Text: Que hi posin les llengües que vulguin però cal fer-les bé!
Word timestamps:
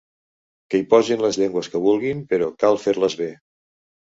Que 0.73 0.79
hi 0.79 0.85
posin 0.93 1.21
les 1.25 1.37
llengües 1.41 1.69
que 1.75 1.83
vulguin 1.85 2.25
però 2.33 2.49
cal 2.65 2.81
fer-les 2.87 3.19
bé! 3.23 3.31